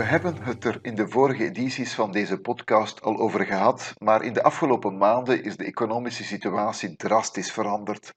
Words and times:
We 0.00 0.06
hebben 0.06 0.42
het 0.42 0.64
er 0.64 0.78
in 0.82 0.94
de 0.94 1.08
vorige 1.08 1.44
edities 1.44 1.94
van 1.94 2.12
deze 2.12 2.40
podcast 2.40 3.02
al 3.02 3.18
over 3.18 3.44
gehad, 3.44 3.94
maar 3.98 4.22
in 4.22 4.32
de 4.32 4.42
afgelopen 4.42 4.98
maanden 4.98 5.44
is 5.44 5.56
de 5.56 5.64
economische 5.64 6.24
situatie 6.24 6.96
drastisch 6.96 7.52
veranderd. 7.52 8.14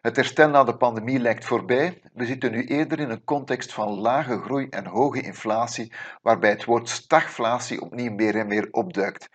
Het 0.00 0.16
herstel 0.16 0.48
na 0.48 0.64
de 0.64 0.76
pandemie 0.76 1.18
lijkt 1.18 1.44
voorbij. 1.44 2.00
We 2.12 2.26
zitten 2.26 2.50
nu 2.50 2.64
eerder 2.64 3.00
in 3.00 3.10
een 3.10 3.24
context 3.24 3.72
van 3.72 3.88
lage 3.88 4.38
groei 4.38 4.68
en 4.68 4.86
hoge 4.86 5.20
inflatie, 5.20 5.92
waarbij 6.22 6.50
het 6.50 6.64
woord 6.64 6.88
stagflatie 6.88 7.80
opnieuw 7.80 8.12
meer 8.12 8.36
en 8.36 8.46
meer 8.46 8.68
opduikt. 8.70 9.28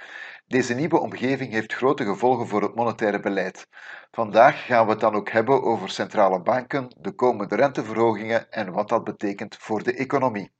Deze 0.48 0.74
nieuwe 0.74 1.00
omgeving 1.00 1.52
heeft 1.52 1.74
grote 1.74 2.06
gevolgen 2.06 2.48
voor 2.48 2.62
het 2.62 2.76
monetaire 2.76 3.20
beleid. 3.20 3.68
Vandaag 4.12 4.66
gaan 4.66 4.86
we 4.86 4.92
het 4.92 5.00
dan 5.00 5.16
ook 5.16 5.30
hebben 5.30 5.64
over 5.64 5.90
centrale 5.90 6.42
banken, 6.42 6.96
de 6.98 7.12
komende 7.12 7.56
renteverhogingen 7.56 8.52
en 8.52 8.72
wat 8.72 8.90
dat 8.90 9.04
betekent 9.04 9.58
voor 9.60 9.84
de 9.84 9.94
economie. 9.94 10.58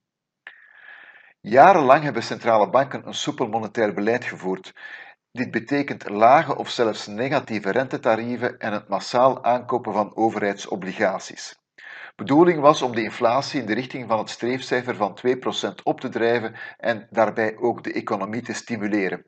Jarenlang 1.42 2.02
hebben 2.02 2.22
centrale 2.22 2.70
banken 2.70 3.06
een 3.06 3.14
soepel 3.14 3.48
monetair 3.48 3.94
beleid 3.94 4.24
gevoerd. 4.24 4.74
Dit 5.32 5.50
betekent 5.50 6.08
lage 6.08 6.56
of 6.56 6.70
zelfs 6.70 7.06
negatieve 7.06 7.70
rentetarieven 7.70 8.58
en 8.58 8.72
het 8.72 8.88
massaal 8.88 9.44
aankopen 9.44 9.92
van 9.92 10.16
overheidsobligaties. 10.16 11.58
Bedoeling 12.16 12.60
was 12.60 12.82
om 12.82 12.94
de 12.94 13.02
inflatie 13.02 13.60
in 13.60 13.66
de 13.66 13.74
richting 13.74 14.08
van 14.08 14.18
het 14.18 14.30
streefcijfer 14.30 14.94
van 14.96 15.18
2% 15.26 15.82
op 15.82 16.00
te 16.00 16.08
drijven 16.08 16.54
en 16.78 17.06
daarbij 17.10 17.56
ook 17.56 17.84
de 17.84 17.92
economie 17.92 18.42
te 18.42 18.52
stimuleren. 18.52 19.24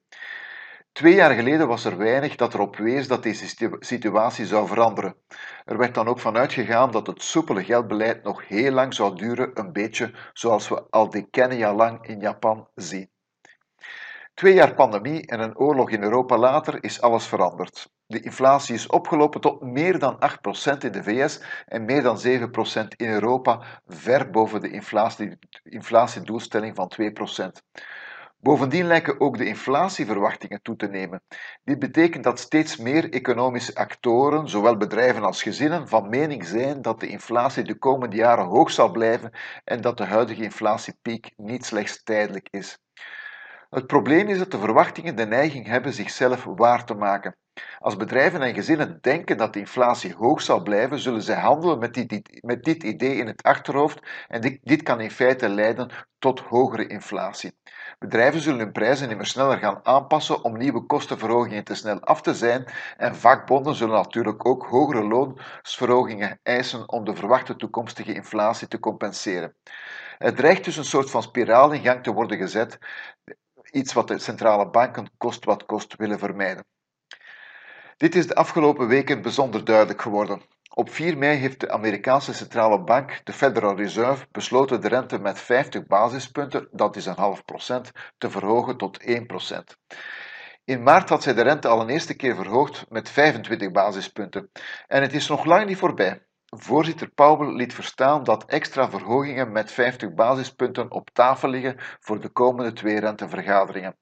Twee 0.92 1.14
jaar 1.14 1.34
geleden 1.34 1.68
was 1.68 1.84
er 1.84 1.96
weinig 1.96 2.36
dat 2.36 2.54
erop 2.54 2.76
wees 2.76 3.08
dat 3.08 3.22
deze 3.22 3.76
situatie 3.78 4.46
zou 4.46 4.66
veranderen. 4.66 5.16
Er 5.64 5.78
werd 5.78 5.94
dan 5.94 6.08
ook 6.08 6.20
van 6.20 6.36
uitgegaan 6.36 6.90
dat 6.90 7.06
het 7.06 7.22
soepele 7.22 7.64
geldbeleid 7.64 8.22
nog 8.22 8.48
heel 8.48 8.72
lang 8.72 8.94
zou 8.94 9.16
duren, 9.16 9.50
een 9.54 9.72
beetje 9.72 10.14
zoals 10.32 10.68
we 10.68 10.82
al 10.90 11.10
decennia 11.10 11.74
lang 11.74 12.06
in 12.06 12.20
Japan 12.20 12.68
zien. 12.74 13.10
Twee 14.34 14.54
jaar 14.54 14.74
pandemie 14.74 15.26
en 15.26 15.40
een 15.40 15.56
oorlog 15.58 15.90
in 15.90 16.02
Europa 16.02 16.36
later 16.36 16.84
is 16.84 17.00
alles 17.00 17.26
veranderd. 17.26 17.90
De 18.06 18.20
inflatie 18.20 18.74
is 18.74 18.86
opgelopen 18.86 19.40
tot 19.40 19.60
meer 19.62 19.98
dan 19.98 20.18
8% 20.74 20.78
in 20.78 20.92
de 20.92 21.02
VS 21.02 21.40
en 21.66 21.84
meer 21.84 22.02
dan 22.02 22.20
7% 22.26 22.86
in 22.96 23.08
Europa, 23.08 23.62
ver 23.86 24.30
boven 24.30 24.60
de 24.60 24.70
inflatie, 24.70 25.38
inflatiedoelstelling 25.62 26.74
van 26.74 26.92
2%. 27.00 27.82
Bovendien 28.44 28.86
lijken 28.86 29.20
ook 29.20 29.36
de 29.38 29.46
inflatieverwachtingen 29.46 30.62
toe 30.62 30.76
te 30.76 30.86
nemen. 30.86 31.22
Dit 31.64 31.78
betekent 31.78 32.24
dat 32.24 32.38
steeds 32.38 32.76
meer 32.76 33.12
economische 33.12 33.74
actoren, 33.74 34.48
zowel 34.48 34.76
bedrijven 34.76 35.24
als 35.24 35.42
gezinnen, 35.42 35.88
van 35.88 36.08
mening 36.08 36.44
zijn 36.44 36.82
dat 36.82 37.00
de 37.00 37.06
inflatie 37.06 37.64
de 37.64 37.78
komende 37.78 38.16
jaren 38.16 38.44
hoog 38.44 38.70
zal 38.70 38.90
blijven 38.90 39.32
en 39.64 39.80
dat 39.80 39.96
de 39.96 40.04
huidige 40.04 40.42
inflatiepiek 40.42 41.32
niet 41.36 41.64
slechts 41.64 42.02
tijdelijk 42.02 42.48
is. 42.50 42.81
Het 43.74 43.86
probleem 43.86 44.28
is 44.28 44.38
dat 44.38 44.50
de 44.50 44.58
verwachtingen 44.58 45.16
de 45.16 45.26
neiging 45.26 45.66
hebben 45.66 45.92
zichzelf 45.92 46.44
waar 46.44 46.84
te 46.84 46.94
maken. 46.94 47.36
Als 47.78 47.96
bedrijven 47.96 48.42
en 48.42 48.54
gezinnen 48.54 48.98
denken 49.00 49.36
dat 49.36 49.52
de 49.52 49.58
inflatie 49.58 50.14
hoog 50.14 50.42
zal 50.42 50.62
blijven, 50.62 50.98
zullen 50.98 51.22
zij 51.22 51.36
handelen 51.36 51.78
met 51.78 51.94
dit, 51.94 52.38
met 52.40 52.64
dit 52.64 52.82
idee 52.82 53.16
in 53.16 53.26
het 53.26 53.42
achterhoofd 53.42 54.00
en 54.28 54.40
dit, 54.40 54.58
dit 54.62 54.82
kan 54.82 55.00
in 55.00 55.10
feite 55.10 55.48
leiden 55.48 55.90
tot 56.18 56.40
hogere 56.40 56.86
inflatie. 56.86 57.52
Bedrijven 57.98 58.40
zullen 58.40 58.58
hun 58.58 58.72
prijzen 58.72 59.10
immers 59.10 59.30
sneller 59.30 59.58
gaan 59.58 59.80
aanpassen 59.82 60.44
om 60.44 60.58
nieuwe 60.58 60.86
kostenverhogingen 60.86 61.64
te 61.64 61.74
snel 61.74 62.00
af 62.00 62.22
te 62.22 62.34
zijn 62.34 62.64
en 62.96 63.16
vakbonden 63.16 63.74
zullen 63.74 63.94
natuurlijk 63.94 64.46
ook 64.46 64.66
hogere 64.66 65.04
loonsverhogingen 65.04 66.40
eisen 66.42 66.88
om 66.88 67.04
de 67.04 67.14
verwachte 67.14 67.56
toekomstige 67.56 68.14
inflatie 68.14 68.68
te 68.68 68.78
compenseren. 68.78 69.54
Het 70.18 70.36
dreigt 70.36 70.64
dus 70.64 70.76
een 70.76 70.84
soort 70.84 71.10
van 71.10 71.22
spiraal 71.22 71.72
in 71.72 71.82
gang 71.82 72.02
te 72.02 72.12
worden 72.12 72.36
gezet, 72.36 72.78
iets 73.72 73.92
wat 73.92 74.08
de 74.08 74.18
centrale 74.18 74.70
banken 74.70 75.10
kost 75.18 75.44
wat 75.44 75.66
kost 75.66 75.96
willen 75.96 76.18
vermijden. 76.18 76.64
Dit 77.96 78.14
is 78.14 78.26
de 78.26 78.34
afgelopen 78.34 78.88
weken 78.88 79.22
bijzonder 79.22 79.64
duidelijk 79.64 80.02
geworden. 80.02 80.42
Op 80.74 80.90
4 80.90 81.18
mei 81.18 81.38
heeft 81.38 81.60
de 81.60 81.70
Amerikaanse 81.70 82.34
centrale 82.34 82.82
bank, 82.84 83.20
de 83.24 83.32
Federal 83.32 83.76
Reserve, 83.76 84.26
besloten 84.30 84.80
de 84.80 84.88
rente 84.88 85.18
met 85.18 85.38
50 85.38 85.86
basispunten, 85.86 86.68
dat 86.70 86.96
is 86.96 87.06
een 87.06 87.16
half 87.16 87.44
procent, 87.44 87.90
te 88.18 88.30
verhogen 88.30 88.76
tot 88.76 88.98
1 88.98 89.26
procent. 89.26 89.76
In 90.64 90.82
maart 90.82 91.08
had 91.08 91.22
zij 91.22 91.34
de 91.34 91.42
rente 91.42 91.68
al 91.68 91.80
een 91.80 91.88
eerste 91.88 92.14
keer 92.14 92.34
verhoogd 92.34 92.86
met 92.88 93.10
25 93.10 93.70
basispunten. 93.70 94.50
En 94.86 95.02
het 95.02 95.12
is 95.12 95.28
nog 95.28 95.44
lang 95.44 95.66
niet 95.66 95.78
voorbij. 95.78 96.22
Voorzitter 96.56 97.10
Powell 97.10 97.54
liet 97.54 97.74
verstaan 97.74 98.24
dat 98.24 98.44
extra 98.44 98.90
verhogingen 98.90 99.52
met 99.52 99.72
50 99.72 100.14
basispunten 100.14 100.90
op 100.90 101.10
tafel 101.10 101.48
liggen 101.48 101.76
voor 101.78 102.20
de 102.20 102.28
komende 102.28 102.72
twee 102.72 103.00
rentevergaderingen. 103.00 103.96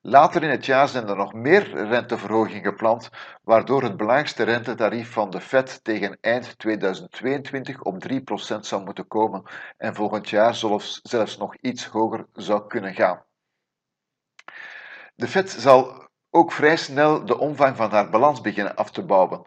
Later 0.00 0.42
in 0.42 0.50
het 0.50 0.66
jaar 0.66 0.88
zijn 0.88 1.08
er 1.08 1.16
nog 1.16 1.32
meer 1.32 1.86
renteverhogingen 1.88 2.62
gepland, 2.62 3.10
waardoor 3.42 3.82
het 3.82 3.96
belangrijkste 3.96 4.42
rentetarief 4.42 5.12
van 5.12 5.30
de 5.30 5.40
Fed 5.40 5.84
tegen 5.84 6.18
eind 6.20 6.58
2022 6.58 7.82
op 7.82 8.08
3% 8.08 8.14
zou 8.60 8.84
moeten 8.84 9.06
komen 9.06 9.42
en 9.76 9.94
volgend 9.94 10.28
jaar 10.28 10.54
zelfs 11.02 11.36
nog 11.38 11.56
iets 11.56 11.86
hoger 11.86 12.26
zou 12.32 12.66
kunnen 12.66 12.94
gaan. 12.94 13.24
De 15.14 15.28
Fed 15.28 15.50
zal 15.50 16.07
ook 16.38 16.52
vrij 16.52 16.76
snel 16.76 17.24
de 17.24 17.38
omvang 17.38 17.76
van 17.76 17.90
haar 17.90 18.10
balans 18.10 18.40
beginnen 18.40 18.76
af 18.76 18.90
te 18.90 19.02
bouwen. 19.02 19.42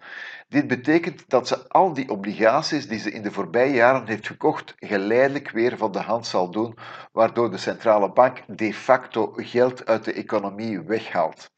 Dit 0.49 0.67
betekent 0.67 1.23
dat 1.27 1.47
ze 1.47 1.69
al 1.69 1.93
die 1.93 2.09
obligaties 2.09 2.87
die 2.87 2.99
ze 2.99 3.11
in 3.11 3.21
de 3.21 3.31
voorbije 3.31 3.73
jaren 3.73 4.07
heeft 4.07 4.27
gekocht, 4.27 4.75
geleidelijk 4.79 5.49
weer 5.49 5.77
van 5.77 5.91
de 5.91 5.99
hand 5.99 6.27
zal 6.27 6.51
doen, 6.51 6.77
waardoor 7.11 7.51
de 7.51 7.57
centrale 7.57 8.11
bank 8.11 8.43
de 8.47 8.73
facto 8.73 9.33
geld 9.35 9.85
uit 9.85 10.03
de 10.03 10.13
economie 10.13 10.81
weghaalt. 10.81 11.51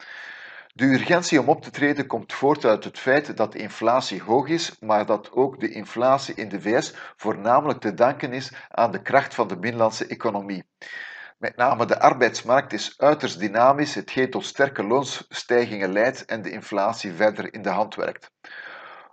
De 0.73 0.85
urgentie 0.85 1.39
om 1.39 1.49
op 1.49 1.61
te 1.61 1.71
treden 1.71 2.07
komt 2.07 2.33
voort 2.33 2.65
uit 2.65 2.83
het 2.83 2.99
feit 2.99 3.37
dat 3.37 3.51
de 3.51 3.59
inflatie 3.59 4.21
hoog 4.21 4.47
is, 4.47 4.79
maar 4.79 5.05
dat 5.05 5.31
ook 5.31 5.59
de 5.59 5.69
inflatie 5.71 6.35
in 6.35 6.49
de 6.49 6.61
VS 6.61 6.93
voornamelijk 7.15 7.79
te 7.79 7.93
danken 7.93 8.33
is 8.33 8.51
aan 8.69 8.91
de 8.91 9.01
kracht 9.01 9.33
van 9.33 9.47
de 9.47 9.57
binnenlandse 9.57 10.07
economie. 10.07 10.63
Met 11.43 11.55
name 11.55 11.85
de 11.85 11.99
arbeidsmarkt 11.99 12.73
is 12.73 12.93
uiterst 12.97 13.39
dynamisch, 13.39 13.95
hetgeen 13.95 14.29
tot 14.29 14.45
sterke 14.45 14.83
loonsstijgingen 14.83 15.91
leidt 15.91 16.25
en 16.25 16.41
de 16.41 16.51
inflatie 16.51 17.13
verder 17.13 17.53
in 17.53 17.61
de 17.61 17.69
hand 17.69 17.95
werkt. 17.95 18.31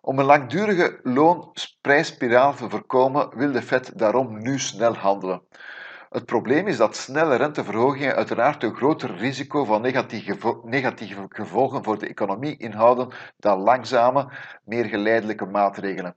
Om 0.00 0.18
een 0.18 0.24
langdurige 0.24 1.00
loonprijsspiraal 1.02 2.54
te 2.54 2.70
voorkomen, 2.70 3.36
wil 3.36 3.52
de 3.52 3.62
Fed 3.62 3.98
daarom 3.98 4.42
nu 4.42 4.58
snel 4.58 4.96
handelen. 4.96 5.42
Het 6.08 6.24
probleem 6.24 6.66
is 6.66 6.76
dat 6.76 6.96
snelle 6.96 7.36
renteverhogingen 7.36 8.14
uiteraard 8.14 8.62
een 8.62 8.76
groter 8.76 9.16
risico 9.16 9.64
van 9.64 9.82
negatieve 10.64 11.26
gevolgen 11.28 11.84
voor 11.84 11.98
de 11.98 12.08
economie 12.08 12.56
inhouden 12.56 13.14
dan 13.36 13.58
langzame, 13.58 14.32
meer 14.64 14.84
geleidelijke 14.84 15.46
maatregelen. 15.46 16.16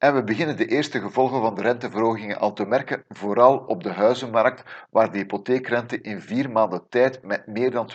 En 0.00 0.14
we 0.14 0.24
beginnen 0.24 0.56
de 0.56 0.66
eerste 0.66 1.00
gevolgen 1.00 1.40
van 1.40 1.54
de 1.54 1.62
renteverhogingen 1.62 2.38
al 2.38 2.52
te 2.52 2.66
merken, 2.66 3.04
vooral 3.08 3.58
op 3.58 3.82
de 3.82 3.92
huizenmarkt, 3.92 4.62
waar 4.90 5.10
de 5.10 5.18
hypotheekrente 5.18 6.00
in 6.00 6.20
vier 6.20 6.50
maanden 6.50 6.88
tijd 6.88 7.22
met 7.22 7.46
meer 7.46 7.70
dan 7.70 7.90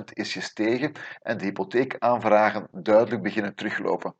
2% 0.00 0.04
is 0.12 0.32
gestegen 0.32 0.92
en 1.22 1.38
de 1.38 1.44
hypotheekaanvragen 1.44 2.68
duidelijk 2.70 3.22
beginnen 3.22 3.54
teruglopen. 3.54 4.14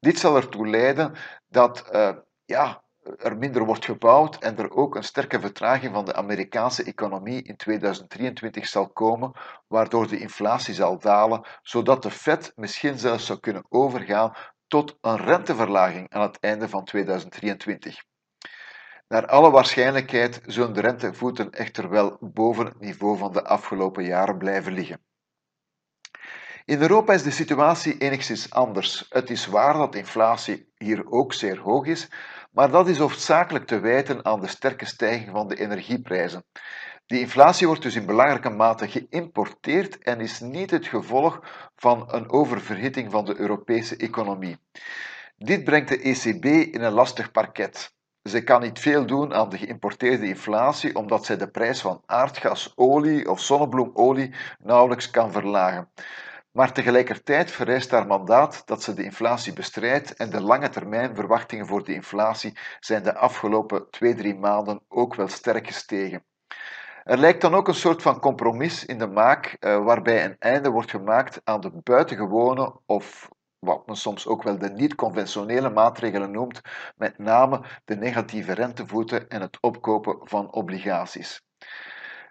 Dit 0.00 0.18
zal 0.18 0.36
ertoe 0.36 0.66
leiden 0.66 1.12
dat 1.48 1.88
uh, 1.92 2.10
ja, 2.44 2.82
er 3.18 3.36
minder 3.36 3.64
wordt 3.64 3.84
gebouwd 3.84 4.36
en 4.36 4.58
er 4.58 4.70
ook 4.70 4.94
een 4.94 5.04
sterke 5.04 5.40
vertraging 5.40 5.94
van 5.94 6.04
de 6.04 6.14
Amerikaanse 6.14 6.84
economie 6.84 7.42
in 7.42 7.56
2023 7.56 8.66
zal 8.66 8.88
komen, 8.88 9.32
waardoor 9.66 10.08
de 10.08 10.18
inflatie 10.18 10.74
zal 10.74 10.98
dalen, 10.98 11.46
zodat 11.62 12.02
de 12.02 12.10
Fed 12.10 12.52
misschien 12.56 12.98
zelfs 12.98 13.26
zou 13.26 13.40
kunnen 13.40 13.66
overgaan 13.68 14.36
tot 14.68 14.98
een 15.00 15.16
renteverlaging 15.16 16.10
aan 16.10 16.22
het 16.22 16.38
einde 16.40 16.68
van 16.68 16.84
2023. 16.84 18.04
Naar 19.08 19.26
alle 19.26 19.50
waarschijnlijkheid 19.50 20.40
zullen 20.46 20.72
de 20.72 20.80
rentevoeten 20.80 21.50
echter 21.50 21.88
wel 21.88 22.16
boven 22.20 22.64
het 22.64 22.80
niveau 22.80 23.18
van 23.18 23.32
de 23.32 23.44
afgelopen 23.44 24.04
jaren 24.04 24.38
blijven 24.38 24.72
liggen. 24.72 25.04
In 26.64 26.80
Europa 26.80 27.12
is 27.12 27.22
de 27.22 27.30
situatie 27.30 27.98
enigszins 27.98 28.50
anders. 28.50 29.06
Het 29.08 29.30
is 29.30 29.46
waar 29.46 29.72
dat 29.72 29.94
inflatie 29.94 30.72
hier 30.74 31.10
ook 31.10 31.32
zeer 31.32 31.58
hoog 31.58 31.86
is, 31.86 32.08
Maar 32.50 32.70
dat 32.70 32.88
is 32.88 32.98
hoofdzakelijk 32.98 33.66
te 33.66 33.80
wijten 33.80 34.24
aan 34.24 34.40
de 34.40 34.46
sterke 34.46 34.84
stijging 34.84 35.30
van 35.30 35.48
de 35.48 35.56
energieprijzen. 35.56 36.44
Die 37.06 37.20
inflatie 37.20 37.66
wordt 37.66 37.82
dus 37.82 37.96
in 37.96 38.06
belangrijke 38.06 38.50
mate 38.50 38.88
geïmporteerd 38.88 39.98
en 39.98 40.20
is 40.20 40.40
niet 40.40 40.70
het 40.70 40.86
gevolg 40.86 41.40
van 41.76 42.14
een 42.14 42.30
oververhitting 42.30 43.10
van 43.10 43.24
de 43.24 43.38
Europese 43.38 43.96
economie. 43.96 44.58
Dit 45.36 45.64
brengt 45.64 45.88
de 45.88 45.98
ECB 45.98 46.44
in 46.44 46.82
een 46.82 46.92
lastig 46.92 47.30
parket. 47.30 47.94
Zij 48.22 48.42
kan 48.42 48.60
niet 48.60 48.78
veel 48.78 49.06
doen 49.06 49.34
aan 49.34 49.48
de 49.48 49.58
geïmporteerde 49.58 50.26
inflatie 50.26 50.96
omdat 50.96 51.24
zij 51.24 51.36
de 51.36 51.50
prijs 51.50 51.80
van 51.80 52.02
aardgas, 52.06 52.72
olie 52.74 53.30
of 53.30 53.40
zonnebloemolie 53.40 54.34
nauwelijks 54.58 55.10
kan 55.10 55.32
verlagen. 55.32 55.90
Maar 56.52 56.72
tegelijkertijd 56.72 57.50
vereist 57.50 57.90
haar 57.90 58.06
mandaat 58.06 58.62
dat 58.64 58.82
ze 58.82 58.94
de 58.94 59.04
inflatie 59.04 59.52
bestrijdt 59.52 60.14
en 60.14 60.30
de 60.30 60.40
lange 60.40 60.68
termijn 60.68 61.14
verwachtingen 61.14 61.66
voor 61.66 61.84
de 61.84 61.94
inflatie 61.94 62.58
zijn 62.80 63.02
de 63.02 63.14
afgelopen 63.14 63.90
twee, 63.90 64.14
drie 64.14 64.34
maanden 64.34 64.80
ook 64.88 65.14
wel 65.14 65.28
sterk 65.28 65.66
gestegen. 65.66 66.24
Er 67.06 67.18
lijkt 67.18 67.40
dan 67.40 67.54
ook 67.54 67.68
een 67.68 67.74
soort 67.74 68.02
van 68.02 68.20
compromis 68.20 68.84
in 68.84 68.98
de 68.98 69.06
maak 69.06 69.56
eh, 69.60 69.84
waarbij 69.84 70.24
een 70.24 70.36
einde 70.38 70.70
wordt 70.70 70.90
gemaakt 70.90 71.40
aan 71.44 71.60
de 71.60 71.70
buitengewone 71.82 72.80
of 72.86 73.28
wat 73.58 73.86
men 73.86 73.96
soms 73.96 74.26
ook 74.26 74.42
wel 74.42 74.58
de 74.58 74.70
niet-conventionele 74.70 75.70
maatregelen 75.70 76.30
noemt, 76.30 76.60
met 76.96 77.18
name 77.18 77.62
de 77.84 77.96
negatieve 77.96 78.52
rentevoeten 78.52 79.28
en 79.28 79.40
het 79.40 79.58
opkopen 79.60 80.18
van 80.22 80.52
obligaties. 80.52 81.42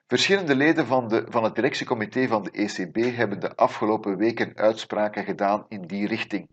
Verschillende 0.08 0.56
leden 0.56 0.86
van, 0.86 1.08
de, 1.08 1.26
van 1.30 1.44
het 1.44 1.56
directiecomité 1.56 2.28
van 2.28 2.44
de 2.44 2.52
ECB 2.52 3.16
hebben 3.16 3.40
de 3.40 3.56
afgelopen 3.56 4.18
weken 4.18 4.56
uitspraken 4.56 5.24
gedaan 5.24 5.66
in 5.68 5.82
die 5.82 6.08
richting. 6.08 6.50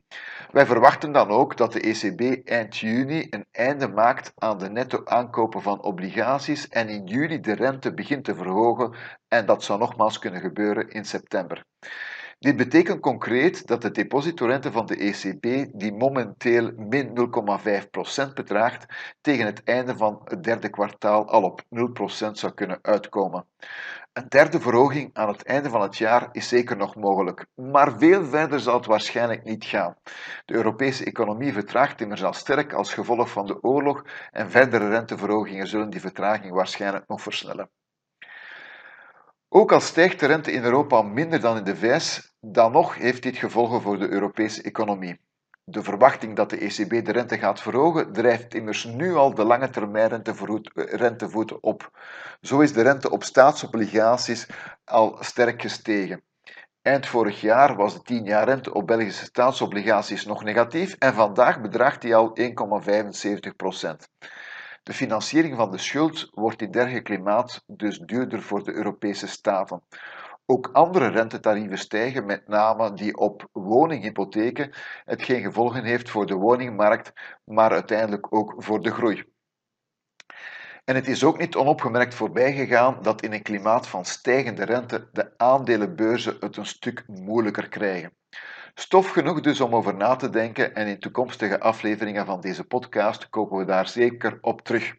Wij 0.50 0.66
verwachten 0.66 1.12
dan 1.12 1.28
ook 1.28 1.56
dat 1.56 1.72
de 1.72 1.81
ECB 1.81 2.46
eind 2.49 2.76
juni 2.76 3.26
een 3.31 3.46
einde 3.50 3.88
maakt 3.88 4.32
aan 4.34 4.58
de 4.58 4.70
netto 4.70 5.04
aankopen 5.04 5.62
van 5.62 5.82
obligaties 5.82 6.69
en 6.69 6.88
in 6.88 7.06
juli 7.06 7.40
de 7.40 7.52
rente 7.52 7.94
begint 7.94 8.25
te 8.25 8.34
verhogen 8.34 8.94
en 9.28 9.46
dat 9.46 9.64
zou 9.64 9.78
nogmaals 9.78 10.19
kunnen 10.19 10.40
gebeuren 10.40 10.88
in 10.88 11.05
september. 11.05 11.64
Dit 12.43 12.56
betekent 12.56 13.00
concreet 13.00 13.67
dat 13.67 13.83
de 13.83 13.91
depositorente 13.91 14.73
van 14.73 14.87
de 14.87 14.97
ECB, 14.97 15.67
die 15.79 15.93
momenteel 15.93 16.73
min 16.77 17.09
0,5% 18.29 18.33
bedraagt, 18.35 18.87
tegen 19.21 19.47
het 19.47 19.62
einde 19.65 19.97
van 19.97 20.21
het 20.25 20.44
derde 20.44 20.69
kwartaal 20.69 21.29
al 21.29 21.43
op 21.43 21.62
0% 21.62 21.67
zou 22.33 22.53
kunnen 22.53 22.79
uitkomen. 22.83 23.47
Een 24.12 24.29
derde 24.29 24.61
verhoging 24.61 25.11
aan 25.12 25.29
het 25.29 25.43
einde 25.43 25.69
van 25.69 25.83
het 25.83 25.97
jaar 25.99 26.29
is 26.33 26.49
zeker 26.49 26.77
nog 26.77 26.97
mogelijk, 26.97 27.47
maar 27.55 27.99
veel 27.99 28.25
verder 28.25 28.61
zal 28.61 28.75
het 28.75 28.87
waarschijnlijk 28.87 29.44
niet 29.44 29.65
gaan. 29.65 29.97
De 30.44 30.55
Europese 30.55 31.05
economie 31.05 31.53
vertraagt 31.53 32.00
immers 32.00 32.25
al 32.25 32.33
sterk 32.33 32.73
als 32.73 32.94
gevolg 32.94 33.31
van 33.31 33.47
de 33.47 33.62
oorlog 33.62 34.05
en 34.31 34.50
verdere 34.50 34.89
renteverhogingen 34.89 35.67
zullen 35.67 35.91
die 35.91 36.00
vertraging 36.00 36.53
waarschijnlijk 36.53 37.09
nog 37.09 37.23
versnellen. 37.23 37.71
Ook 39.54 39.72
al 39.72 39.81
stijgt 39.81 40.20
de 40.20 40.26
rente 40.26 40.52
in 40.52 40.64
Europa 40.64 41.02
minder 41.02 41.40
dan 41.40 41.56
in 41.56 41.64
de 41.64 41.76
VS, 41.76 42.34
dan 42.40 42.72
nog 42.72 42.94
heeft 42.94 43.22
dit 43.22 43.37
gevolgen 43.37 43.81
voor 43.81 43.99
de 43.99 44.08
Europese 44.08 44.62
economie. 44.62 45.20
De 45.64 45.82
verwachting 45.82 46.37
dat 46.37 46.50
de 46.50 46.58
ECB 46.58 47.04
de 47.04 47.12
rente 47.12 47.38
gaat 47.38 47.60
verhogen 47.60 48.12
drijft 48.12 48.54
immers 48.54 48.84
nu 48.84 49.14
al 49.14 49.34
de 49.34 49.44
lange 49.44 49.70
termijn 49.70 50.22
rentevoeten 50.75 51.62
op. 51.62 51.90
Zo 52.40 52.60
is 52.60 52.72
de 52.72 52.82
rente 52.82 53.10
op 53.10 53.22
staatsobligaties 53.25 54.46
al 54.84 55.16
sterk 55.20 55.60
gestegen. 55.60 56.22
Eind 56.82 57.06
vorig 57.06 57.40
jaar 57.40 57.76
was 57.76 57.94
de 57.94 58.02
10 58.02 58.25
jaar 58.25 58.44
rente 58.44 58.75
op 58.75 58.87
Belgische 58.87 59.25
staatsobligaties 59.25 60.25
nog 60.25 60.44
negatief 60.44 60.96
en 60.98 61.14
vandaag 61.14 61.60
bedraagt 61.60 62.02
die 62.02 62.14
al 62.16 62.38
1,75 62.40 63.56
procent. 63.56 64.08
De 64.82 64.93
financiering 64.93 65.56
van 65.56 65.70
de 65.70 65.79
schuld 65.79 66.29
wordt 66.31 66.62
in 66.62 66.70
dergelijk 66.70 67.05
klimaat 67.05 67.64
dus 67.67 67.99
duurder 67.99 68.43
voor 68.43 68.64
de 68.64 68.73
Europese 68.73 69.26
staten. 69.26 69.82
Ook 70.46 70.70
andere 70.73 71.08
rentetarieven 71.08 71.79
stijgen, 71.79 72.26
met 72.26 72.49
name 72.49 72.94
die 72.94 73.17
op 73.17 73.49
woninghypotheken, 73.52 74.73
hetgeen 75.05 75.43
gevolgen 75.43 75.84
heeft 75.84 76.11
voor 76.11 76.26
de 76.26 76.34
woningmarkt, 76.34 77.12
maar 77.44 77.70
uiteindelijk 77.70 78.34
ook 78.34 78.55
voor 78.56 78.82
de 78.82 78.90
groei. 78.90 79.25
En 80.84 80.94
het 80.94 81.08
is 81.08 81.25
ook 81.25 81.38
niet 81.38 81.56
onopgemerkt 81.56 82.14
voorbijgegaan 82.14 83.02
dat 83.02 83.23
in 83.23 83.32
een 83.32 83.43
klimaat 83.43 83.88
van 83.88 84.05
stijgende 84.05 84.64
rente 84.64 85.08
de 85.12 85.38
aandelenbeurzen 85.38 86.37
het 86.40 86.56
een 86.56 86.67
stuk 86.67 87.05
moeilijker 87.06 87.69
krijgen. 87.69 88.12
Stof 88.74 89.10
genoeg 89.10 89.40
dus 89.40 89.60
om 89.60 89.74
over 89.74 89.94
na 89.94 90.16
te 90.16 90.30
denken 90.30 90.74
en 90.74 90.86
in 90.86 90.98
toekomstige 90.98 91.60
afleveringen 91.60 92.26
van 92.26 92.40
deze 92.40 92.64
podcast 92.64 93.28
komen 93.28 93.58
we 93.58 93.64
daar 93.64 93.88
zeker 93.88 94.38
op 94.40 94.60
terug. 94.60 94.94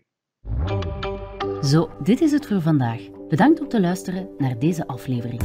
Zo, 1.62 1.92
dit 2.04 2.22
is 2.22 2.32
het 2.32 2.48
voor 2.48 2.62
vandaag. 2.62 3.02
Bedankt 3.30 3.60
om 3.60 3.68
te 3.68 3.82
luisteren 3.82 4.30
naar 4.38 4.60
deze 4.60 4.88
aflevering. 4.88 5.42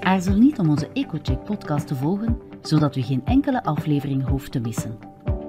Aarzel 0.00 0.34
niet 0.34 0.58
om 0.58 0.68
onze 0.68 0.88
EcoCheck 0.92 1.44
podcast 1.44 1.86
te 1.86 1.94
volgen, 1.94 2.40
zodat 2.62 2.96
u 2.96 3.02
geen 3.02 3.22
enkele 3.24 3.62
aflevering 3.62 4.28
hoeft 4.28 4.52
te 4.52 4.60
missen. 4.60 4.98